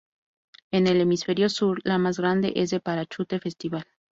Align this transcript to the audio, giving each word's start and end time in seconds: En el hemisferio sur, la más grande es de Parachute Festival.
En 0.71 0.87
el 0.87 0.99
hemisferio 0.99 1.47
sur, 1.47 1.79
la 1.83 1.99
más 1.99 2.17
grande 2.17 2.53
es 2.55 2.71
de 2.71 2.79
Parachute 2.79 3.39
Festival. 3.39 3.85